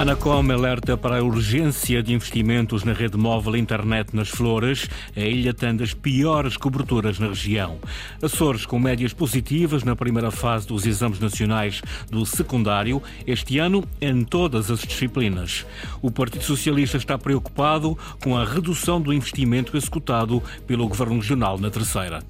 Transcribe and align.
Anacom 0.00 0.50
alerta 0.50 0.96
para 0.96 1.18
a 1.18 1.22
urgência 1.22 2.02
de 2.02 2.14
investimentos 2.14 2.84
na 2.84 2.94
rede 2.94 3.18
móvel 3.18 3.54
internet 3.54 4.16
nas 4.16 4.30
Flores. 4.30 4.88
A 5.14 5.20
ilha 5.20 5.52
tem 5.52 5.76
das 5.76 5.92
piores 5.92 6.56
coberturas 6.56 7.18
na 7.18 7.28
região. 7.28 7.78
Açores 8.22 8.64
com 8.64 8.78
médias 8.78 9.12
positivas 9.12 9.84
na 9.84 9.94
primeira 9.94 10.30
fase 10.30 10.66
dos 10.66 10.86
exames 10.86 11.20
nacionais 11.20 11.82
do 12.10 12.24
secundário, 12.24 13.02
este 13.26 13.58
ano 13.58 13.84
em 14.00 14.24
todas 14.24 14.70
as 14.70 14.80
disciplinas. 14.80 15.66
O 16.00 16.10
Partido 16.10 16.44
Socialista 16.44 16.96
está 16.96 17.18
preocupado 17.18 17.94
com 18.24 18.38
a 18.38 18.44
redução 18.46 19.02
do 19.02 19.12
investimento 19.12 19.76
executado 19.76 20.42
pelo 20.66 20.88
Governo 20.88 21.16
Regional 21.16 21.58
na 21.58 21.68
terceira. 21.68 22.22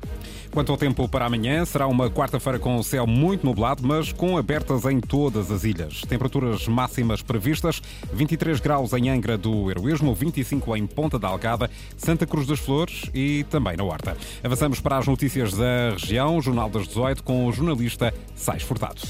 Quanto 0.51 0.73
ao 0.73 0.79
tempo 0.79 1.09
para 1.09 1.27
amanhã, 1.27 1.65
será 1.65 1.87
uma 1.87 2.11
quarta-feira 2.11 2.59
com 2.59 2.77
o 2.77 2.83
céu 2.83 3.07
muito 3.07 3.47
nublado, 3.47 3.87
mas 3.87 4.13
com 4.13 4.37
abertas 4.37 4.85
em 4.85 5.01
todas 5.01 5.51
as 5.51 5.63
ilhas. 5.63 6.03
Temperaturas 6.03 6.67
máximas 6.67 7.23
previstas: 7.23 7.81
23 8.13 8.59
graus 8.59 8.93
em 8.93 9.09
Angra 9.09 9.39
do 9.39 9.71
Heroísmo, 9.71 10.13
25 10.13 10.77
em 10.77 10.87
Ponta 10.87 11.19
da 11.19 11.29
Algada, 11.29 11.71
Santa 11.97 12.27
Cruz 12.27 12.47
das 12.49 12.59
Flores 12.59 13.09
e 13.15 13.45
também 13.49 13.77
na 13.77 13.85
Horta. 13.85 14.17
Avançamos 14.43 14.81
para 14.81 14.99
as 14.99 15.07
notícias 15.07 15.53
da 15.53 15.91
região, 15.93 16.41
Jornal 16.43 16.69
das 16.69 16.89
18, 16.89 17.23
com 17.23 17.47
o 17.47 17.53
jornalista 17.53 18.13
Sais 18.35 18.63
Furtado. 18.63 19.01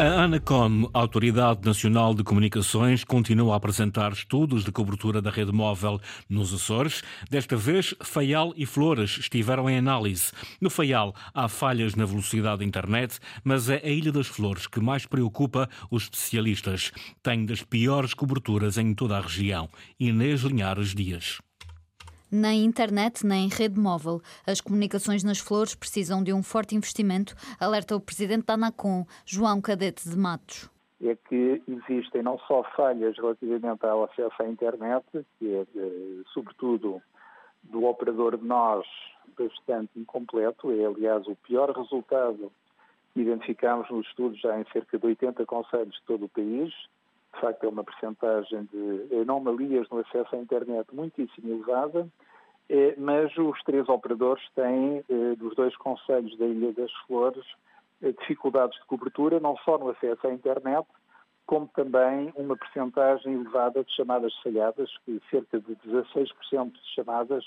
A 0.00 0.22
ANACOM, 0.22 0.88
Autoridade 0.94 1.66
Nacional 1.66 2.14
de 2.14 2.22
Comunicações, 2.22 3.02
continua 3.02 3.54
a 3.54 3.56
apresentar 3.56 4.12
estudos 4.12 4.62
de 4.62 4.70
cobertura 4.70 5.20
da 5.20 5.28
rede 5.28 5.50
móvel 5.50 6.00
nos 6.30 6.54
Açores. 6.54 7.02
Desta 7.28 7.56
vez, 7.56 7.96
Faial 8.00 8.52
e 8.56 8.64
Flores 8.64 9.18
estiveram 9.18 9.68
em 9.68 9.76
análise. 9.76 10.30
No 10.60 10.70
Faial, 10.70 11.12
há 11.34 11.48
falhas 11.48 11.96
na 11.96 12.04
velocidade 12.04 12.60
da 12.60 12.64
internet, 12.64 13.18
mas 13.42 13.68
é 13.68 13.82
a 13.84 13.88
Ilha 13.88 14.12
das 14.12 14.28
Flores 14.28 14.68
que 14.68 14.78
mais 14.78 15.04
preocupa 15.04 15.68
os 15.90 16.04
especialistas. 16.04 16.92
Tem 17.20 17.44
das 17.44 17.64
piores 17.64 18.14
coberturas 18.14 18.78
em 18.78 18.94
toda 18.94 19.18
a 19.18 19.20
região. 19.20 19.68
Inês 19.98 20.42
Linhares 20.42 20.94
Dias. 20.94 21.40
Nem 22.30 22.64
internet, 22.64 23.26
nem 23.26 23.48
rede 23.48 23.78
móvel. 23.78 24.20
As 24.46 24.60
comunicações 24.60 25.24
nas 25.24 25.38
flores 25.38 25.74
precisam 25.74 26.22
de 26.22 26.32
um 26.32 26.42
forte 26.42 26.74
investimento, 26.74 27.34
alerta 27.58 27.96
o 27.96 28.00
presidente 28.00 28.46
da 28.46 28.54
ANACOM, 28.54 29.06
João 29.24 29.60
Cadete 29.60 30.08
de 30.08 30.16
Matos. 30.16 30.70
É 31.00 31.14
que 31.28 31.62
existem 31.68 32.22
não 32.22 32.38
só 32.40 32.64
falhas 32.74 33.16
relativamente 33.16 33.86
ao 33.86 34.04
acesso 34.04 34.34
à 34.42 34.48
internet, 34.48 35.04
que 35.38 35.54
é, 35.54 35.64
sobretudo, 36.34 37.00
do 37.62 37.84
operador 37.84 38.36
de 38.36 38.44
nós 38.44 38.84
bastante 39.38 39.90
incompleto, 39.96 40.70
é, 40.72 40.84
aliás, 40.84 41.26
o 41.26 41.36
pior 41.36 41.70
resultado 41.70 42.50
que 43.14 43.20
identificamos 43.20 43.88
nos 43.90 44.06
estudos 44.06 44.40
já 44.40 44.58
em 44.60 44.64
cerca 44.72 44.98
de 44.98 45.06
80 45.06 45.46
conselhos 45.46 45.94
de 45.94 46.02
todo 46.02 46.24
o 46.24 46.28
país, 46.28 46.72
de 47.34 47.40
facto 47.40 47.64
é 47.64 47.68
uma 47.68 47.84
percentagem 47.84 48.68
de 48.72 49.20
anomalias 49.20 49.88
no 49.90 49.98
acesso 49.98 50.34
à 50.34 50.38
internet 50.38 50.86
muitíssimo 50.92 51.52
elevada, 51.52 52.08
eh, 52.68 52.94
mas 52.98 53.36
os 53.36 53.62
três 53.62 53.88
operadores 53.88 54.42
têm, 54.54 55.04
eh, 55.08 55.36
dos 55.36 55.54
dois 55.54 55.76
conselhos 55.76 56.36
da 56.38 56.46
Ilha 56.46 56.72
das 56.72 56.92
Flores, 57.06 57.44
eh, 58.02 58.12
dificuldades 58.12 58.78
de 58.78 58.86
cobertura, 58.86 59.40
não 59.40 59.56
só 59.58 59.78
no 59.78 59.90
acesso 59.90 60.26
à 60.26 60.32
internet, 60.32 60.86
como 61.46 61.66
também 61.68 62.30
uma 62.36 62.56
percentagem 62.56 63.32
elevada 63.32 63.82
de 63.82 63.90
chamadas 63.94 64.34
falhadas, 64.42 64.90
que 65.04 65.20
cerca 65.30 65.58
de 65.58 65.74
16% 65.76 66.72
de 66.72 66.94
chamadas 66.94 67.44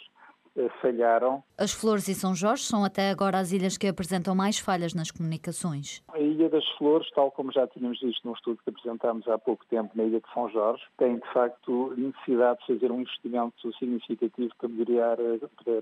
falharam. 0.82 1.44
As 1.58 1.72
Flores 1.72 2.08
e 2.08 2.16
São 2.16 2.36
Jorge 2.36 2.64
são 2.64 2.84
até 2.84 3.10
agora 3.10 3.40
as 3.40 3.52
ilhas 3.52 3.78
que 3.78 3.88
apresentam 3.88 4.36
mais 4.36 4.60
falhas 4.60 4.94
nas 4.94 5.12
comunicações. 5.12 6.04
A 6.10 6.20
Ilha 6.20 6.50
das 6.50 6.68
Flores, 6.78 7.10
tal 7.12 7.32
como 7.32 7.52
já 7.52 7.68
tínhamos 7.68 8.00
visto 8.02 8.26
num 8.26 8.34
estudo 8.34 8.60
que 8.64 8.70
apresentámos 8.70 9.28
há 9.28 9.38
pouco 9.38 9.66
tempo 9.68 9.92
na 9.96 10.04
Ilha 10.04 10.20
de 10.20 10.34
São 10.34 10.50
Jorge, 10.50 10.84
tem 10.98 11.18
de 11.18 11.34
facto 11.34 11.94
necessidade 11.98 12.60
de 12.60 12.74
fazer 12.74 12.92
um 12.92 13.02
investimento 13.02 13.74
significativo 13.78 14.54
para, 14.58 14.68
melhorar, 14.70 15.18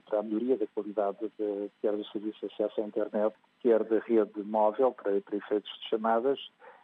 para 0.05 0.19
a 0.19 0.23
melhoria 0.23 0.57
da 0.57 0.67
qualidade 0.67 1.17
de, 1.37 1.69
quer 1.81 1.95
do 1.95 2.05
serviço 2.07 2.39
de 2.39 2.53
acesso 2.53 2.81
à 2.81 2.83
internet, 2.83 3.33
quer 3.61 3.83
da 3.83 3.99
rede 3.99 4.43
móvel 4.43 4.91
para, 4.91 5.19
para 5.21 5.37
efeitos 5.37 5.71
de 5.81 5.89
chamadas. 5.89 6.39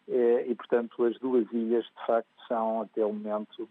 Eh, 0.08 0.46
e, 0.48 0.56
portanto, 0.56 1.04
as 1.04 1.18
duas 1.20 1.52
ilhas, 1.52 1.84
de 1.84 2.06
facto, 2.06 2.30
são 2.48 2.82
até 2.82 3.04
o 3.04 3.12
momento 3.12 3.68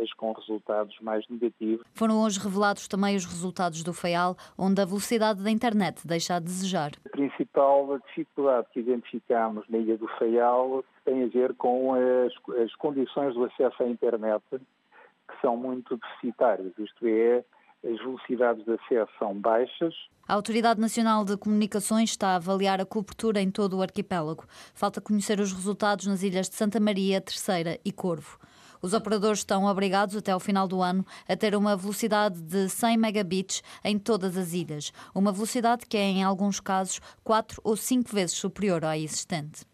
as 0.00 0.12
com 0.14 0.32
resultados 0.32 0.98
mais 1.00 1.26
negativos. 1.28 1.84
Foram 1.94 2.22
hoje 2.22 2.38
revelados 2.38 2.88
também 2.88 3.16
os 3.16 3.24
resultados 3.24 3.82
do 3.82 3.92
FEAL, 3.92 4.36
onde 4.56 4.80
a 4.80 4.84
velocidade 4.84 5.42
da 5.42 5.50
internet 5.50 6.06
deixa 6.06 6.36
a 6.36 6.38
desejar. 6.38 6.92
A 7.06 7.08
principal 7.10 7.98
dificuldade 8.06 8.68
que 8.72 8.80
identificamos 8.80 9.64
na 9.68 9.78
ilha 9.78 9.96
do 9.96 10.08
FEAL 10.18 10.84
tem 11.04 11.24
a 11.24 11.28
ver 11.28 11.54
com 11.54 11.94
as, 11.94 12.32
as 12.62 12.74
condições 12.76 13.34
do 13.34 13.44
acesso 13.44 13.82
à 13.82 13.88
internet, 13.88 14.42
que 14.50 15.40
são 15.40 15.56
muito 15.56 15.96
deficitárias, 15.96 16.72
isto 16.78 17.06
é, 17.06 17.44
as 17.84 17.98
velocidades 17.98 18.64
de 18.64 18.72
acesso 18.72 19.12
são 19.18 19.34
baixas. 19.34 19.94
A 20.28 20.34
Autoridade 20.34 20.80
Nacional 20.80 21.24
de 21.24 21.36
Comunicações 21.36 22.10
está 22.10 22.28
a 22.28 22.36
avaliar 22.36 22.80
a 22.80 22.86
cobertura 22.86 23.40
em 23.40 23.50
todo 23.50 23.76
o 23.76 23.82
arquipélago. 23.82 24.44
Falta 24.72 25.00
conhecer 25.00 25.40
os 25.40 25.52
resultados 25.52 26.06
nas 26.06 26.22
ilhas 26.22 26.48
de 26.48 26.54
Santa 26.54 26.78
Maria, 26.78 27.20
Terceira 27.20 27.78
e 27.84 27.90
Corvo. 27.90 28.38
Os 28.82 28.94
operadores 28.94 29.38
estão 29.38 29.64
obrigados 29.66 30.16
até 30.16 30.32
ao 30.32 30.40
final 30.40 30.66
do 30.66 30.82
ano 30.82 31.06
a 31.28 31.36
ter 31.36 31.54
uma 31.54 31.76
velocidade 31.76 32.42
de 32.42 32.68
100 32.68 32.96
megabits 32.96 33.62
em 33.84 33.96
todas 33.96 34.36
as 34.36 34.52
ilhas, 34.52 34.92
uma 35.14 35.30
velocidade 35.30 35.86
que 35.86 35.96
é, 35.96 36.02
em 36.02 36.24
alguns 36.24 36.58
casos, 36.58 37.00
4 37.22 37.60
ou 37.62 37.76
5 37.76 38.12
vezes 38.12 38.36
superior 38.36 38.84
à 38.84 38.98
existente. 38.98 39.64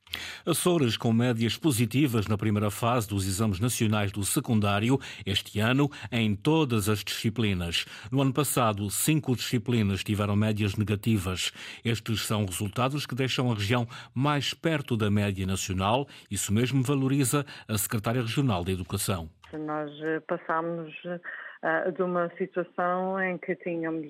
Açores 0.47 0.97
com 0.97 1.13
médias 1.13 1.57
positivas 1.57 2.27
na 2.27 2.39
primeira 2.39 2.71
fase 2.71 3.09
dos 3.09 3.27
exames 3.27 3.61
nacionais 3.61 4.11
do 4.11 4.25
secundário, 4.25 4.99
este 5.27 5.61
ano, 5.61 5.91
em 6.11 6.35
todas 6.35 6.89
as 6.89 7.05
disciplinas. 7.05 7.85
No 8.11 8.23
ano 8.23 8.33
passado, 8.33 8.89
cinco 8.91 9.35
disciplinas 9.37 10.03
tiveram 10.03 10.37
médias 10.37 10.77
negativas. 10.77 11.53
Estes 11.85 12.27
são 12.27 12.45
resultados 12.45 13.07
que 13.07 13.15
deixam 13.15 13.51
a 13.51 13.55
região 13.55 13.87
mais 14.15 14.55
perto 14.55 14.97
da 14.97 15.11
média 15.11 15.47
nacional. 15.47 16.07
Isso 16.31 16.53
mesmo 16.53 16.83
valoriza 16.83 17.45
a 17.69 17.77
Secretária 17.77 18.23
Regional 18.23 18.65
da 18.65 18.73
Educação. 18.73 19.29
Nós 19.53 19.91
eh, 20.03 20.21
passámos 20.21 20.93
uh, 21.05 21.93
de 21.93 22.03
uma 22.03 22.31
situação 22.37 23.21
em 23.21 23.39
que 23.39 23.57
tínhamos 23.57 24.07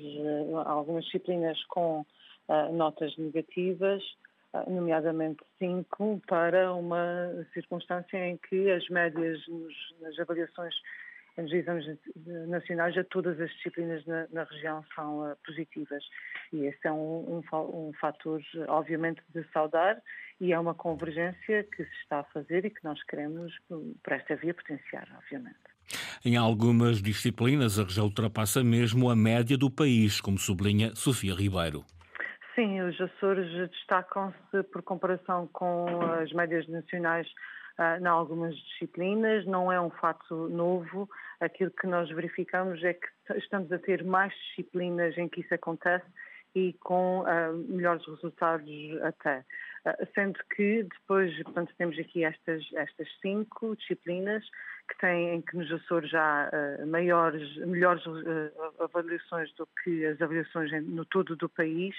algumas 0.67 1.05
disciplinas 1.05 1.59
com 1.69 2.05
notas 2.73 3.15
negativas 3.19 4.03
nomeadamente 4.67 5.45
cinco, 5.59 6.21
para 6.27 6.73
uma 6.75 7.47
circunstância 7.53 8.17
em 8.17 8.37
que 8.37 8.71
as 8.71 8.89
médias 8.89 9.41
nos, 9.49 9.75
nas 10.01 10.19
avaliações 10.19 10.75
nos 11.43 11.53
exames 11.53 11.87
nacionais 12.49 12.97
a 12.99 13.05
todas 13.05 13.41
as 13.41 13.51
disciplinas 13.51 14.05
na, 14.07 14.27
na 14.33 14.45
região 14.45 14.85
são 14.95 15.21
uh, 15.21 15.37
positivas. 15.47 16.03
E 16.53 16.65
esse 16.67 16.87
é 16.87 16.93
um, 16.93 17.43
um, 17.53 17.57
um 17.57 17.93
fator, 18.01 18.43
obviamente, 18.69 19.23
de 19.33 19.45
saudar 19.53 20.03
e 20.41 20.53
é 20.53 20.59
uma 20.59 20.75
convergência 20.75 21.65
que 21.65 21.85
se 21.85 21.97
está 22.03 22.21
a 22.21 22.25
fazer 22.25 22.65
e 22.65 22.71
que 22.71 22.83
nós 22.85 23.03
queremos, 23.05 23.53
por 23.69 24.13
esta 24.13 24.37
via, 24.37 24.55
potenciar, 24.55 25.09
obviamente. 25.17 25.59
Em 26.25 26.37
algumas 26.37 27.01
disciplinas, 27.01 27.79
a 27.79 27.85
região 27.85 28.07
ultrapassa 28.07 28.63
mesmo 28.63 29.09
a 29.09 29.17
média 29.17 29.57
do 29.57 29.71
país, 29.71 30.21
como 30.21 30.39
sublinha 30.39 30.95
Sofia 30.95 31.35
Ribeiro. 31.35 31.85
Sim, 32.59 32.81
os 32.81 33.01
Açores 33.01 33.49
destacam-se 33.71 34.65
por 34.73 34.83
comparação 34.83 35.47
com 35.53 35.87
as 36.21 36.33
médias 36.33 36.67
nacionais 36.67 37.29
uh, 37.79 38.03
em 38.03 38.07
algumas 38.09 38.53
disciplinas. 38.57 39.47
Não 39.47 39.71
é 39.71 39.81
um 39.81 39.91
fato 39.91 40.49
novo. 40.49 41.09
Aquilo 41.38 41.71
que 41.71 41.87
nós 41.87 42.11
verificamos 42.11 42.82
é 42.82 42.94
que 42.94 43.06
estamos 43.37 43.71
a 43.71 43.79
ter 43.79 44.03
mais 44.03 44.35
disciplinas 44.35 45.17
em 45.17 45.29
que 45.29 45.43
isso 45.43 45.55
acontece 45.55 46.05
e 46.53 46.73
com 46.81 47.21
uh, 47.21 47.55
melhores 47.69 48.05
resultados 48.09 48.69
até. 49.05 49.44
Uh, 49.87 50.09
sendo 50.12 50.41
que 50.56 50.82
depois, 50.82 51.32
portanto, 51.44 51.73
temos 51.79 51.97
aqui 51.97 52.25
estas, 52.25 52.65
estas 52.75 53.06
cinco 53.21 53.77
disciplinas 53.77 54.44
que 54.88 54.99
têm, 54.99 55.37
em 55.37 55.43
que 55.43 55.56
nos 55.56 55.71
Açores 55.71 56.11
já 56.11 56.50
uh, 56.50 56.87
maiores, 56.88 57.56
melhores 57.59 58.03
avaliações 58.81 59.55
do 59.55 59.69
que 59.85 60.05
as 60.06 60.21
avaliações 60.21 60.73
no 60.88 61.05
todo 61.05 61.37
do 61.37 61.49
país. 61.49 61.94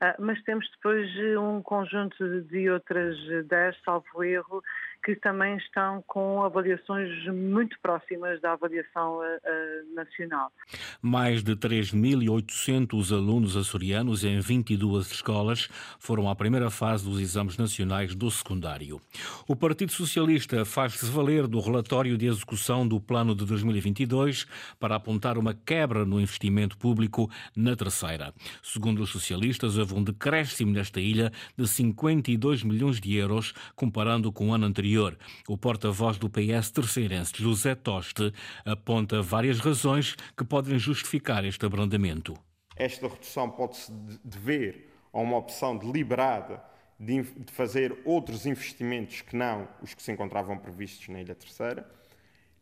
Ah, 0.00 0.14
mas 0.18 0.42
temos 0.44 0.68
depois 0.70 1.08
eh, 1.16 1.38
um 1.38 1.60
conjunto 1.62 2.42
de 2.42 2.70
outras 2.70 3.16
10, 3.48 3.76
salvo 3.84 4.22
erro, 4.22 4.62
que 5.04 5.16
também 5.16 5.56
estão 5.56 6.02
com 6.06 6.42
avaliações 6.42 7.24
muito 7.26 7.78
próximas 7.80 8.40
da 8.40 8.52
avaliação 8.52 9.18
uh, 9.18 9.94
nacional. 9.94 10.52
Mais 11.00 11.42
de 11.42 11.54
3.800 11.56 13.12
alunos 13.12 13.56
açorianos 13.56 14.24
em 14.24 14.38
22 14.40 15.10
escolas 15.10 15.68
foram 15.98 16.28
à 16.28 16.34
primeira 16.34 16.70
fase 16.70 17.04
dos 17.04 17.20
exames 17.20 17.56
nacionais 17.56 18.14
do 18.14 18.30
secundário. 18.30 19.00
O 19.46 19.54
Partido 19.56 19.92
Socialista 19.92 20.64
faz-se 20.64 21.06
valer 21.06 21.46
do 21.46 21.60
relatório 21.60 22.18
de 22.18 22.26
execução 22.26 22.86
do 22.86 23.00
plano 23.00 23.34
de 23.34 23.46
2022 23.46 24.46
para 24.78 24.96
apontar 24.96 25.38
uma 25.38 25.54
quebra 25.54 26.04
no 26.04 26.20
investimento 26.20 26.76
público 26.76 27.30
na 27.56 27.74
terceira. 27.76 28.34
Segundo 28.62 29.02
os 29.02 29.10
socialistas, 29.10 29.78
houve 29.88 29.94
um 29.94 30.04
decréscimo 30.04 30.72
nesta 30.72 31.00
ilha 31.00 31.32
de 31.56 31.66
52 31.66 32.62
milhões 32.62 33.00
de 33.00 33.16
euros, 33.16 33.54
comparando 33.74 34.30
com 34.30 34.50
o 34.50 34.52
ano 34.52 34.66
anterior. 34.66 35.18
O 35.48 35.56
porta-voz 35.56 36.18
do 36.18 36.28
PS 36.28 36.70
terceirense, 36.70 37.32
José 37.36 37.74
Toste, 37.74 38.32
aponta 38.64 39.22
várias 39.22 39.58
razões 39.58 40.14
que 40.36 40.44
podem 40.44 40.78
justificar 40.78 41.44
este 41.44 41.64
abrandamento. 41.64 42.34
Esta 42.76 43.08
redução 43.08 43.50
pode-se 43.50 43.90
dever 44.22 44.90
a 45.12 45.20
uma 45.20 45.38
opção 45.38 45.76
deliberada 45.76 46.62
de, 47.00 47.24
fazer 47.52 47.96
outros 48.04 48.44
investimentos 48.44 49.22
que 49.22 49.34
não 49.34 49.66
os 49.82 49.94
que 49.94 50.02
se 50.02 50.12
encontravam 50.12 50.58
previstos 50.58 51.08
na 51.08 51.20
Ilha 51.20 51.34
Terceira. 51.34 51.88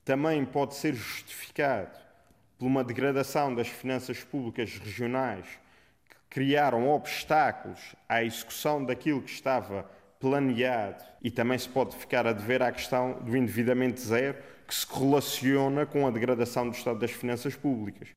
Também 0.04 0.44
pode 0.44 0.74
ser 0.76 0.94
justificado 0.94 1.98
por 2.56 2.66
uma 2.66 2.84
degradação 2.84 3.54
das 3.54 3.68
finanças 3.68 4.22
públicas 4.22 4.78
regionais 4.78 5.46
criaram 6.36 6.90
obstáculos 6.90 7.96
à 8.06 8.22
execução 8.22 8.84
daquilo 8.84 9.22
que 9.22 9.30
estava 9.30 9.88
planeado 10.20 11.02
e 11.22 11.30
também 11.30 11.56
se 11.56 11.66
pode 11.66 11.96
ficar 11.96 12.26
a 12.26 12.32
dever 12.34 12.62
à 12.62 12.70
questão 12.70 13.14
do 13.22 13.34
endividamento 13.34 13.98
zero 14.02 14.36
que 14.66 14.74
se 14.74 14.86
correlaciona 14.86 15.86
com 15.86 16.06
a 16.06 16.10
degradação 16.10 16.68
do 16.68 16.74
estado 16.74 16.98
das 16.98 17.10
finanças 17.10 17.54
públicas. 17.54 18.08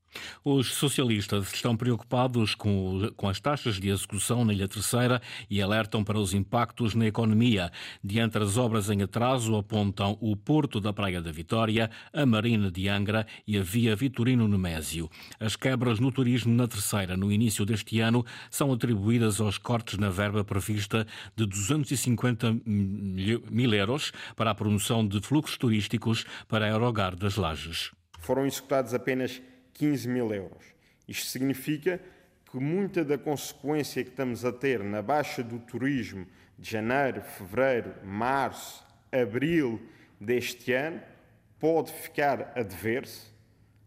Os 0.44 0.74
socialistas 0.74 1.54
estão 1.54 1.78
preocupados 1.78 2.56
com, 2.56 3.12
com 3.16 3.30
as 3.30 3.40
taxas 3.40 3.80
de 3.80 3.90
execução 3.90 4.44
na 4.44 4.54
Ilha 4.54 4.68
Terceira 4.68 5.22
e 5.50 5.62
alertam 5.62 6.04
para 6.04 6.18
os 6.18 6.34
impactos 6.34 6.96
na 6.96 7.06
economia. 7.06 7.72
Diante 8.04 8.40
das 8.40 8.58
obras 8.58 8.90
em 8.90 9.04
atraso, 9.04 9.56
apontam 9.56 10.18
o 10.20 10.36
Porto 10.36 10.80
da 10.80 10.92
Praia 10.92 11.22
da 11.22 11.32
Vitória, 11.32 11.92
a 12.12 12.26
Marina 12.26 12.72
de 12.72 12.88
Angra 12.88 13.28
e 13.46 13.58
a 13.58 13.62
Via 13.62 13.96
Vitorino 13.96 14.48
Nemésio. 14.48 15.10
As 15.40 15.56
quebras 15.56 16.00
no 16.00 16.12
turismo 16.12 16.54
na 16.54 16.68
Terceira 16.68 17.16
no 17.16 17.32
início 17.32 17.66
deste 17.66 18.00
ano 18.00 18.26
são 18.50 18.74
atribuídas 18.74 19.40
aos 19.40 19.58
cortes 19.58 19.98
na 19.98 20.10
verba 20.10 20.44
prevista 20.44 21.06
de 21.36 21.46
250 21.46 22.58
mil 22.66 23.74
euros 23.74 24.12
para 24.36 24.52
a 24.52 24.56
promoção 24.56 25.08
de 25.08 25.20
fluxos 25.22 25.58
turísticos 25.58 26.26
para 26.48 26.66
Aerogar 26.66 27.16
das 27.16 27.36
Lajes. 27.36 27.92
Foram 28.20 28.46
executados 28.46 28.94
apenas 28.94 29.42
15 29.74 30.08
mil 30.08 30.34
euros. 30.34 30.66
Isto 31.08 31.28
significa 31.28 32.00
que 32.52 32.58
muita 32.58 33.04
da 33.06 33.18
consequência 33.18 34.04
que 34.04 34.10
estamos 34.10 34.44
a 34.44 34.52
ter 34.52 34.84
na 34.84 35.02
baixa 35.02 35.44
do 35.44 35.60
turismo 35.60 36.26
de 36.58 36.72
janeiro, 36.72 37.22
fevereiro, 37.22 37.94
março, 38.04 38.86
abril 39.12 39.82
deste 40.20 40.74
ano 40.74 41.02
pode 41.60 41.92
ficar 41.92 42.54
a 42.56 42.64
dever-se. 42.64 43.28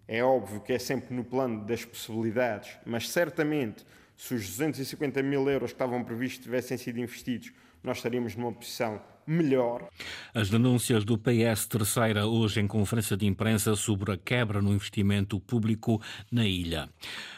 É 0.06 0.22
óbvio 0.22 0.60
que 0.60 0.72
é 0.72 0.78
sempre 0.78 1.14
no 1.14 1.24
plano 1.24 1.64
das 1.64 1.84
possibilidades, 1.84 2.76
mas 2.84 3.08
certamente 3.08 3.84
se 4.16 4.34
os 4.34 4.46
250 4.46 5.22
mil 5.22 5.48
euros 5.48 5.70
que 5.70 5.74
estavam 5.74 6.04
previstos 6.04 6.44
tivessem 6.44 6.76
sido 6.76 7.00
investidos, 7.00 7.52
nós 7.82 7.96
estaríamos 7.96 8.36
numa 8.36 8.52
posição 8.52 9.02
melhor. 9.26 9.88
As 10.34 10.50
denúncias 10.50 11.04
do 11.04 11.18
PS 11.18 11.66
Terceira 11.66 12.26
hoje 12.26 12.60
em 12.60 12.66
conferência 12.66 13.16
de 13.16 13.26
imprensa 13.26 13.74
sobre 13.74 14.12
a 14.12 14.16
quebra 14.16 14.60
no 14.60 14.72
investimento 14.72 15.38
público 15.40 16.00
na 16.30 16.44
ilha. 16.44 16.88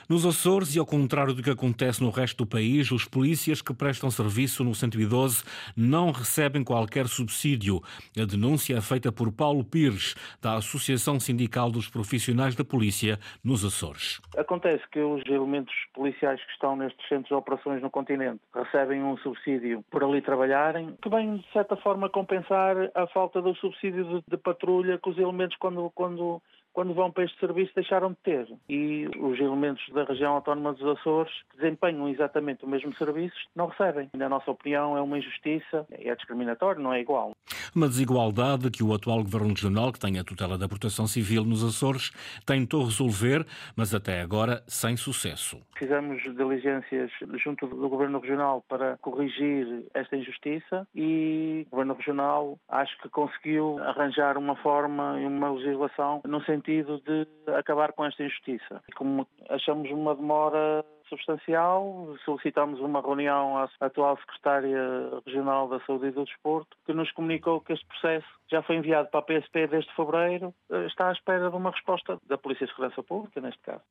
Nos 0.08 0.26
Açores, 0.26 0.76
e 0.76 0.78
ao 0.78 0.84
contrário 0.84 1.32
do 1.32 1.42
que 1.42 1.48
acontece 1.48 2.02
no 2.02 2.10
resto 2.10 2.44
do 2.44 2.46
país, 2.46 2.90
os 2.90 3.06
polícias 3.06 3.62
que 3.62 3.72
prestam 3.72 4.10
serviço 4.10 4.62
no 4.62 4.74
112 4.74 5.42
não 5.74 6.10
recebem 6.10 6.62
qualquer 6.62 7.06
subsídio. 7.06 7.80
A 8.14 8.26
denúncia 8.26 8.76
é 8.76 8.80
feita 8.82 9.10
por 9.10 9.32
Paulo 9.32 9.64
Pires, 9.64 10.14
da 10.42 10.56
Associação 10.56 11.18
Sindical 11.18 11.70
dos 11.70 11.88
Profissionais 11.88 12.54
da 12.54 12.62
Polícia 12.62 13.18
nos 13.42 13.64
Açores. 13.64 14.20
Acontece 14.36 14.84
que 14.92 15.00
os 15.00 15.22
elementos 15.26 15.74
policiais 15.94 16.38
que 16.44 16.52
estão 16.52 16.76
nestes 16.76 17.08
centros 17.08 17.28
de 17.28 17.34
operações 17.34 17.80
no 17.80 17.90
continente 17.90 18.40
recebem 18.54 19.02
um 19.02 19.16
subsídio 19.18 19.82
por 19.90 20.04
ali 20.04 20.20
trabalharem, 20.20 20.96
que 21.00 21.08
vem, 21.08 21.38
de 21.38 21.52
certa 21.52 21.73
forma, 21.76 22.08
compensar 22.08 22.76
a 22.94 23.06
falta 23.08 23.40
do 23.40 23.54
subsídio 23.56 24.04
de, 24.04 24.24
de 24.28 24.36
patrulha 24.36 24.98
que 24.98 25.10
os 25.10 25.18
elementos, 25.18 25.56
quando, 25.58 25.90
quando 25.94 26.42
quando 26.74 26.92
vão 26.92 27.10
para 27.10 27.24
este 27.24 27.38
serviço, 27.38 27.72
deixaram 27.74 28.10
de 28.10 28.16
ter. 28.16 28.48
E 28.68 29.08
os 29.18 29.38
elementos 29.38 29.82
da 29.94 30.04
região 30.04 30.34
autónoma 30.34 30.74
dos 30.74 30.98
Açores, 30.98 31.32
que 31.50 31.56
desempenham 31.58 32.08
exatamente 32.08 32.64
o 32.64 32.68
mesmo 32.68 32.94
serviço, 32.96 33.36
não 33.54 33.68
recebem. 33.68 34.10
Na 34.14 34.28
nossa 34.28 34.50
opinião, 34.50 34.96
é 34.96 35.00
uma 35.00 35.16
injustiça, 35.16 35.86
é 35.92 36.14
discriminatório, 36.14 36.82
não 36.82 36.92
é 36.92 37.00
igual. 37.00 37.32
Uma 37.74 37.88
desigualdade 37.88 38.70
que 38.70 38.82
o 38.82 38.92
atual 38.92 39.22
Governo 39.22 39.50
Regional, 39.50 39.92
que 39.92 40.00
tem 40.00 40.18
a 40.18 40.24
tutela 40.24 40.58
da 40.58 40.68
proteção 40.68 41.06
civil 41.06 41.44
nos 41.44 41.64
Açores, 41.64 42.10
tentou 42.44 42.84
resolver, 42.84 43.46
mas 43.76 43.94
até 43.94 44.20
agora 44.20 44.62
sem 44.66 44.96
sucesso. 44.96 45.60
Fizemos 45.78 46.22
diligências 46.22 47.10
junto 47.42 47.66
do 47.66 47.88
Governo 47.88 48.18
Regional 48.18 48.64
para 48.68 48.96
corrigir 48.98 49.84
esta 49.94 50.16
injustiça 50.16 50.86
e 50.94 51.66
o 51.68 51.70
Governo 51.70 51.94
Regional 51.94 52.58
acho 52.68 52.96
que 53.00 53.08
conseguiu 53.08 53.78
arranjar 53.80 54.36
uma 54.36 54.56
forma 54.56 55.20
e 55.20 55.26
uma 55.26 55.50
legislação 55.50 56.20
no 56.24 56.42
sentido 56.44 56.63
sentido 56.64 57.00
de 57.00 57.26
acabar 57.54 57.92
com 57.92 58.04
esta 58.04 58.22
injustiça. 58.24 58.82
Como 58.96 59.26
achamos 59.50 59.90
uma 59.90 60.14
demora 60.14 60.84
substancial. 61.08 62.14
Solicitamos 62.24 62.80
uma 62.80 63.00
reunião 63.00 63.58
à 63.58 63.68
atual 63.80 64.16
Secretária 64.18 64.80
Regional 65.26 65.68
da 65.68 65.80
Saúde 65.80 66.06
e 66.06 66.10
do 66.10 66.24
Desporto, 66.24 66.76
que 66.86 66.92
nos 66.92 67.10
comunicou 67.12 67.60
que 67.60 67.72
este 67.72 67.86
processo 67.86 68.26
já 68.50 68.62
foi 68.62 68.76
enviado 68.76 69.08
para 69.08 69.20
a 69.20 69.22
PSP 69.22 69.66
desde 69.66 69.92
fevereiro, 69.94 70.54
eh, 70.70 70.86
está 70.86 71.08
à 71.08 71.12
espera 71.12 71.50
de 71.50 71.56
uma 71.56 71.70
resposta 71.70 72.18
da 72.28 72.36
Polícia 72.36 72.66
de 72.66 72.72
Segurança 72.72 73.02
Pública, 73.02 73.40
neste 73.40 73.60
caso. 73.62 73.82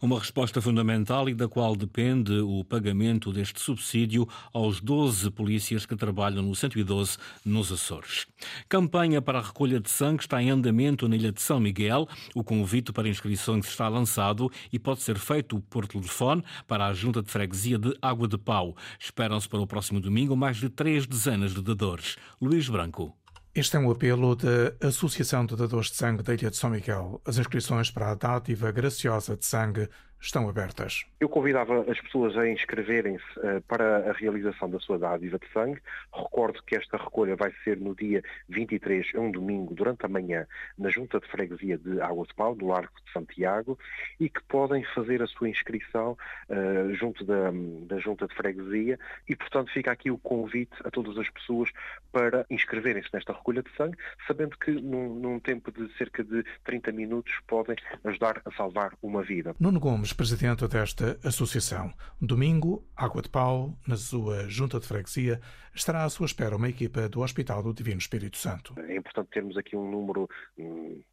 Uma 0.00 0.18
resposta 0.18 0.60
fundamental 0.62 1.28
e 1.28 1.34
da 1.34 1.48
qual 1.48 1.74
depende 1.74 2.32
o 2.40 2.64
pagamento 2.64 3.32
deste 3.32 3.60
subsídio 3.60 4.26
aos 4.54 4.80
12 4.80 5.30
polícias 5.30 5.84
que 5.84 5.96
trabalham 5.96 6.42
no 6.42 6.54
112 6.54 7.18
nos 7.44 7.72
Açores. 7.72 8.26
Campanha 8.68 9.20
para 9.20 9.38
a 9.38 9.42
recolha 9.42 9.80
de 9.80 9.90
sangue 9.90 10.22
está 10.22 10.40
em 10.40 10.50
andamento 10.50 11.08
na 11.08 11.16
Ilha 11.16 11.32
de 11.32 11.42
São 11.42 11.60
Miguel. 11.60 12.08
O 12.34 12.44
convite 12.44 12.92
para 12.92 13.08
inscrições 13.08 13.66
está 13.66 13.88
lançado 13.88 14.50
e 14.72 14.78
pode 14.78 15.02
ser 15.02 15.18
feito 15.18 15.60
por 15.68 15.86
telefone 15.86 16.42
para 16.66 16.86
a 16.86 16.94
Junta 16.94 17.22
de 17.22 17.30
Freguesia 17.30 17.78
de 17.78 17.96
Água 18.00 18.28
de 18.28 18.38
Pau. 18.38 18.76
Esperam-se 18.98 19.48
para 19.48 19.60
o 19.60 19.66
próximo 19.66 20.00
domingo 20.00 20.36
mais 20.36 20.56
de 20.56 20.68
três 20.68 21.06
dezenas 21.06 21.54
de 21.54 21.62
dadores. 21.62 22.16
Luís 22.40 22.68
Branco. 22.68 23.16
Este 23.54 23.76
é 23.76 23.78
um 23.80 23.90
apelo 23.90 24.36
da 24.36 24.86
Associação 24.86 25.46
de 25.46 25.56
Dadores 25.56 25.90
de 25.90 25.96
Sangue 25.96 26.22
da 26.22 26.34
Ilha 26.34 26.50
de 26.50 26.56
São 26.58 26.68
Miguel. 26.68 27.22
As 27.24 27.38
inscrições 27.38 27.90
para 27.90 28.10
a 28.10 28.14
dádiva 28.14 28.70
graciosa 28.70 29.34
de 29.34 29.46
sangue 29.46 29.88
estão 30.20 30.48
abertas. 30.48 31.04
Eu 31.20 31.28
convidava 31.28 31.90
as 31.90 32.00
pessoas 32.00 32.36
a 32.36 32.48
inscreverem-se 32.48 33.24
uh, 33.38 33.60
para 33.68 34.10
a 34.10 34.12
realização 34.12 34.68
da 34.68 34.78
sua 34.80 34.98
dádiva 34.98 35.38
de 35.38 35.46
sangue. 35.52 35.80
Recordo 36.12 36.62
que 36.62 36.76
esta 36.76 36.96
recolha 36.96 37.36
vai 37.36 37.52
ser 37.64 37.76
no 37.78 37.94
dia 37.94 38.22
23, 38.48 39.12
é 39.14 39.20
um 39.20 39.30
domingo, 39.30 39.74
durante 39.74 40.04
a 40.04 40.08
manhã, 40.08 40.46
na 40.78 40.90
Junta 40.90 41.20
de 41.20 41.26
Freguesia 41.28 41.78
de 41.78 42.00
Água 42.00 42.26
de 42.26 42.34
Pau, 42.34 42.54
do 42.54 42.66
Largo 42.66 42.92
de 43.04 43.12
Santiago, 43.12 43.78
e 44.18 44.28
que 44.28 44.42
podem 44.44 44.84
fazer 44.94 45.22
a 45.22 45.26
sua 45.26 45.48
inscrição 45.48 46.16
uh, 46.48 46.94
junto 46.94 47.24
da, 47.24 47.50
da 47.86 47.98
Junta 47.98 48.26
de 48.26 48.34
Freguesia 48.34 48.98
e, 49.28 49.36
portanto, 49.36 49.72
fica 49.72 49.90
aqui 49.92 50.10
o 50.10 50.18
convite 50.18 50.74
a 50.84 50.90
todas 50.90 51.16
as 51.18 51.28
pessoas 51.30 51.70
para 52.12 52.46
inscreverem-se 52.50 53.08
nesta 53.12 53.32
recolha 53.32 53.62
de 53.62 53.70
sangue, 53.76 53.96
sabendo 54.26 54.56
que 54.58 54.70
num, 54.70 55.14
num 55.14 55.38
tempo 55.38 55.70
de 55.70 55.92
cerca 55.96 56.24
de 56.24 56.44
30 56.64 56.92
minutos 56.92 57.32
podem 57.46 57.76
ajudar 58.04 58.40
a 58.44 58.50
salvar 58.52 58.92
uma 59.02 59.22
vida. 59.22 59.54
Nuno 59.60 59.78
Gomes, 59.78 60.05
presidente 60.14 60.66
desta 60.68 61.18
associação. 61.24 61.92
Domingo, 62.20 62.84
Água 62.96 63.22
de 63.22 63.28
Pau, 63.28 63.76
na 63.86 63.96
sua 63.96 64.48
junta 64.48 64.78
de 64.78 64.86
freguesia, 64.86 65.40
estará 65.74 66.04
à 66.04 66.08
sua 66.08 66.26
espera 66.26 66.56
uma 66.56 66.68
equipa 66.68 67.08
do 67.08 67.20
Hospital 67.20 67.62
do 67.62 67.74
Divino 67.74 67.98
Espírito 67.98 68.36
Santo. 68.36 68.74
É 68.78 68.96
importante 68.96 69.30
termos 69.30 69.56
aqui 69.56 69.76
um 69.76 69.90
número, 69.90 70.28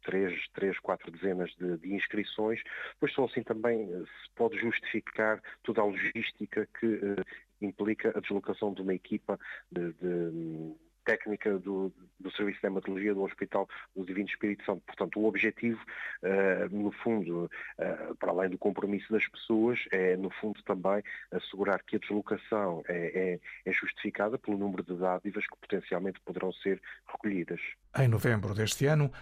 três, 0.02 0.34
três 0.54 0.78
quatro 0.78 1.10
dezenas 1.10 1.50
de, 1.58 1.78
de 1.78 1.94
inscrições, 1.94 2.60
pois 2.98 3.12
só 3.12 3.24
assim 3.24 3.42
também 3.42 3.82
eh, 3.92 4.00
se 4.00 4.30
pode 4.34 4.58
justificar 4.58 5.42
toda 5.62 5.80
a 5.80 5.84
logística 5.84 6.68
que 6.78 6.86
uh, 6.86 7.24
implica 7.60 8.12
a 8.16 8.20
deslocação 8.20 8.72
de 8.72 8.82
uma 8.82 8.94
equipa 8.94 9.38
de, 9.70 9.92
de 9.94 10.74
técnica 11.04 11.58
do, 11.58 11.92
do 12.18 12.30
Serviço 12.32 12.60
de 12.60 12.66
Hematologia 12.66 13.14
do 13.14 13.22
Hospital 13.22 13.68
do 13.94 14.04
Divino 14.04 14.28
Espírito 14.28 14.64
Santo. 14.64 14.82
Portanto, 14.86 15.20
o 15.20 15.26
objetivo, 15.26 15.80
uh, 16.22 16.74
no 16.74 16.90
fundo, 16.90 17.50
uh, 17.78 18.14
para 18.16 18.30
além 18.30 18.50
do 18.50 18.58
compromisso 18.58 19.12
das 19.12 19.26
pessoas, 19.28 19.80
é, 19.90 20.16
no 20.16 20.30
fundo, 20.30 20.62
também 20.64 21.02
assegurar 21.30 21.82
que 21.82 21.96
a 21.96 21.98
deslocação 21.98 22.82
é, 22.88 23.38
é, 23.64 23.70
é 23.70 23.72
justificada 23.72 24.38
pelo 24.38 24.58
número 24.58 24.82
de 24.82 24.94
dádivas 24.96 25.46
que 25.46 25.56
potencialmente 25.60 26.20
poderão 26.20 26.52
ser 26.52 26.80
recolhidas. 27.06 27.60
Em 27.96 28.08
novembro 28.08 28.54
deste 28.54 28.86
ano, 28.86 29.12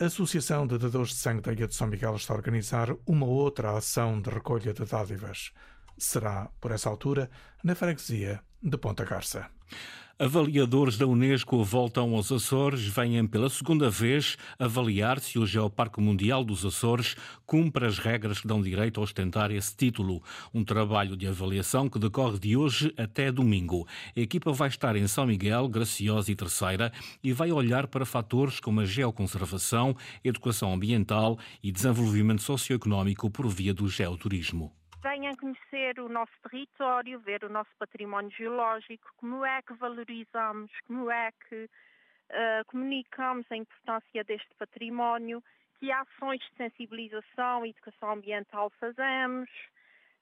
a 0.00 0.04
Associação 0.04 0.66
de 0.66 0.76
Dadores 0.78 1.10
de 1.10 1.16
Sangue 1.16 1.40
da 1.40 1.52
Ilha 1.52 1.66
de 1.66 1.74
São 1.74 1.86
Miguel 1.86 2.16
está 2.16 2.34
a 2.34 2.36
organizar 2.36 2.88
uma 3.06 3.26
outra 3.26 3.76
ação 3.76 4.20
de 4.20 4.28
recolha 4.28 4.72
de 4.72 4.84
dádivas. 4.84 5.52
Será, 5.96 6.50
por 6.60 6.72
essa 6.72 6.88
altura, 6.88 7.30
na 7.62 7.74
freguesia 7.74 8.40
de 8.62 8.78
Ponta 8.78 9.04
Garça. 9.04 9.50
Avaliadores 10.18 10.96
da 10.96 11.04
Unesco 11.04 11.64
voltam 11.64 12.14
aos 12.14 12.30
Açores, 12.30 12.86
vêm 12.86 13.26
pela 13.26 13.50
segunda 13.50 13.90
vez 13.90 14.36
avaliar 14.56 15.18
se 15.18 15.36
o 15.36 15.44
Geoparque 15.44 16.00
Mundial 16.00 16.44
dos 16.44 16.64
Açores 16.64 17.16
cumpre 17.44 17.86
as 17.86 17.98
regras 17.98 18.40
que 18.40 18.46
dão 18.46 18.62
direito 18.62 19.00
a 19.00 19.02
ostentar 19.02 19.50
esse 19.50 19.74
título. 19.74 20.22
Um 20.54 20.62
trabalho 20.62 21.16
de 21.16 21.26
avaliação 21.26 21.88
que 21.88 21.98
decorre 21.98 22.38
de 22.38 22.56
hoje 22.56 22.94
até 22.96 23.32
domingo. 23.32 23.84
A 24.16 24.20
equipa 24.20 24.52
vai 24.52 24.68
estar 24.68 24.94
em 24.94 25.08
São 25.08 25.26
Miguel, 25.26 25.66
Graciosa 25.68 26.30
e 26.30 26.36
Terceira 26.36 26.92
e 27.20 27.32
vai 27.32 27.50
olhar 27.50 27.88
para 27.88 28.06
fatores 28.06 28.60
como 28.60 28.80
a 28.80 28.84
geoconservação, 28.84 29.96
educação 30.22 30.72
ambiental 30.72 31.36
e 31.60 31.72
desenvolvimento 31.72 32.42
socioeconómico 32.42 33.28
por 33.28 33.48
via 33.48 33.74
do 33.74 33.88
geoturismo 33.88 34.72
venham 35.02 35.34
conhecer 35.36 35.98
o 35.98 36.08
nosso 36.08 36.32
território, 36.42 37.20
ver 37.20 37.44
o 37.44 37.48
nosso 37.48 37.70
património 37.78 38.30
geológico, 38.30 39.12
como 39.16 39.44
é 39.44 39.60
que 39.62 39.74
valorizamos, 39.74 40.70
como 40.86 41.10
é 41.10 41.30
que 41.48 41.64
uh, 41.64 42.64
comunicamos 42.68 43.44
a 43.50 43.56
importância 43.56 44.24
deste 44.24 44.54
património, 44.56 45.42
que 45.78 45.90
ações 45.90 46.40
de 46.40 46.56
sensibilização 46.56 47.66
e 47.66 47.70
educação 47.70 48.12
ambiental 48.12 48.70
fazemos, 48.78 49.50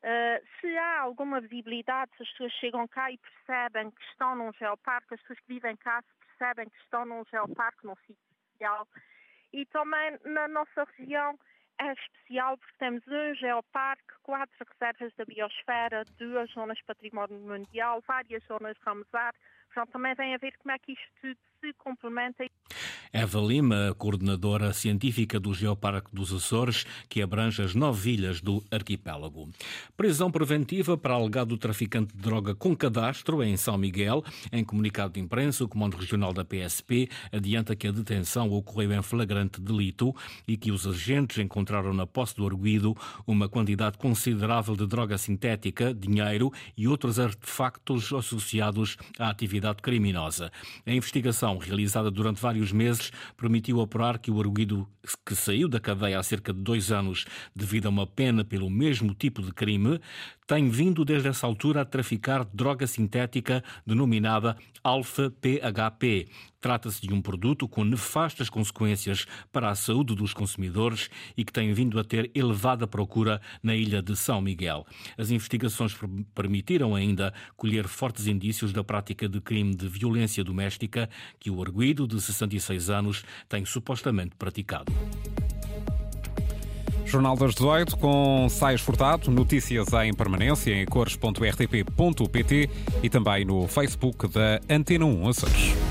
uh, 0.02 0.46
se 0.60 0.76
há 0.78 1.00
alguma 1.00 1.40
visibilidade, 1.42 2.10
se 2.16 2.22
as 2.22 2.30
pessoas 2.30 2.52
chegam 2.54 2.88
cá 2.88 3.12
e 3.12 3.18
percebem 3.18 3.90
que 3.90 4.02
estão 4.04 4.34
num 4.34 4.52
geoparque, 4.54 5.14
as 5.14 5.20
pessoas 5.20 5.40
que 5.40 5.54
vivem 5.54 5.76
cá 5.76 6.02
percebem 6.26 6.70
que 6.70 6.78
estão 6.78 7.04
num 7.04 7.22
geoparque, 7.30 7.86
num 7.86 7.96
sítio 7.96 8.16
especial. 8.46 8.88
E 9.52 9.66
também 9.66 10.18
na 10.24 10.48
nossa 10.48 10.86
região 10.96 11.38
é 11.80 11.92
especial 11.92 12.58
porque 12.58 12.76
temos 12.78 13.02
um 13.08 13.34
geoparque, 13.34 14.14
quatro 14.22 14.66
reservas 14.68 15.14
da 15.14 15.24
biosfera, 15.24 16.04
duas 16.18 16.50
zonas 16.50 16.80
património 16.82 17.40
mundial, 17.40 18.02
várias 18.06 18.44
zonas 18.44 18.76
Ramsar. 18.84 19.34
Portanto, 19.66 19.92
também 19.92 20.14
tem 20.16 20.34
a 20.34 20.38
ver 20.38 20.56
como 20.58 20.72
é 20.72 20.78
que 20.78 20.92
isto 20.92 21.12
tudo 21.20 21.38
se 21.60 21.72
complementa. 21.74 22.44
Eva 23.12 23.40
Lima, 23.40 23.92
coordenadora 23.98 24.72
científica 24.72 25.40
do 25.40 25.52
Geoparque 25.52 26.14
dos 26.14 26.32
Açores, 26.32 26.86
que 27.08 27.20
abrange 27.20 27.60
as 27.60 27.74
nove 27.74 28.12
ilhas 28.12 28.40
do 28.40 28.62
arquipélago. 28.70 29.50
Prisão 29.96 30.30
preventiva 30.30 30.96
para 30.96 31.14
alegado 31.14 31.58
traficante 31.58 32.14
de 32.14 32.22
droga 32.22 32.54
com 32.54 32.74
cadastro 32.76 33.42
em 33.42 33.56
São 33.56 33.76
Miguel. 33.76 34.22
Em 34.52 34.62
comunicado 34.62 35.14
de 35.14 35.20
imprensa, 35.20 35.64
o 35.64 35.68
Comando 35.68 35.96
Regional 35.96 36.32
da 36.32 36.44
PSP 36.44 37.08
adianta 37.32 37.74
que 37.74 37.88
a 37.88 37.90
detenção 37.90 38.48
ocorreu 38.48 38.92
em 38.92 39.02
flagrante 39.02 39.60
delito 39.60 40.14
e 40.46 40.56
que 40.56 40.70
os 40.70 40.86
agentes 40.86 41.38
encontraram 41.38 41.92
na 41.92 42.06
posse 42.06 42.36
do 42.36 42.46
arguído 42.46 42.96
uma 43.26 43.48
quantidade 43.48 43.98
considerável 43.98 44.76
de 44.76 44.86
droga 44.86 45.18
sintética, 45.18 45.92
dinheiro 45.92 46.52
e 46.76 46.86
outros 46.86 47.18
artefactos 47.18 48.12
associados 48.12 48.96
à 49.18 49.30
atividade 49.30 49.82
criminosa. 49.82 50.52
A 50.86 50.92
investigação, 50.92 51.58
realizada 51.58 52.08
durante 52.08 52.40
vários 52.40 52.70
meses, 52.70 52.99
permitiu 53.36 53.80
apurar 53.80 54.18
que 54.18 54.30
o 54.30 54.38
arguido 54.38 54.86
que 55.24 55.34
saiu 55.34 55.68
da 55.68 55.80
cadeia 55.80 56.18
há 56.18 56.22
cerca 56.22 56.52
de 56.52 56.60
dois 56.60 56.92
anos 56.92 57.24
devido 57.54 57.86
a 57.86 57.88
uma 57.88 58.06
pena 58.06 58.44
pelo 58.44 58.68
mesmo 58.68 59.14
tipo 59.14 59.40
de 59.40 59.52
crime, 59.52 60.00
tem 60.46 60.68
vindo 60.68 61.04
desde 61.04 61.28
essa 61.28 61.46
altura 61.46 61.82
a 61.82 61.84
traficar 61.84 62.44
droga 62.44 62.86
sintética 62.86 63.62
denominada 63.86 64.56
alfa-PHP. 64.82 66.28
Trata-se 66.60 67.00
de 67.00 67.12
um 67.12 67.22
produto 67.22 67.66
com 67.66 67.84
nefastas 67.84 68.50
consequências 68.50 69.26
para 69.50 69.70
a 69.70 69.74
saúde 69.74 70.14
dos 70.14 70.34
consumidores 70.34 71.08
e 71.36 71.44
que 71.44 71.52
tem 71.52 71.72
vindo 71.72 71.98
a 71.98 72.04
ter 72.04 72.30
elevada 72.34 72.86
procura 72.86 73.40
na 73.62 73.74
ilha 73.74 74.02
de 74.02 74.14
São 74.16 74.40
Miguel. 74.40 74.86
As 75.16 75.30
investigações 75.30 75.96
permitiram 76.34 76.94
ainda 76.94 77.32
colher 77.56 77.88
fortes 77.88 78.26
indícios 78.26 78.72
da 78.72 78.84
prática 78.84 79.28
de 79.28 79.40
crime 79.40 79.74
de 79.74 79.88
violência 79.88 80.44
doméstica 80.44 81.08
que 81.38 81.50
o 81.50 81.62
arguido, 81.62 82.06
de 82.06 82.20
66 82.20 82.90
anos, 82.90 83.24
tem 83.48 83.64
supostamente 83.64 84.36
praticado. 84.36 84.92
Jornal 87.10 87.36
das 87.36 87.54
18 87.54 87.96
com 87.96 88.46
Sais 88.48 88.80
Furtado, 88.80 89.32
notícias 89.32 89.92
em 90.04 90.14
permanência 90.14 90.72
em 90.72 90.86
cores.rtp.pt 90.86 92.70
e 93.02 93.10
também 93.10 93.44
no 93.44 93.66
Facebook 93.66 94.28
da 94.28 94.60
Antena 94.68 95.06
1 95.06 95.28
Açores. 95.28 95.89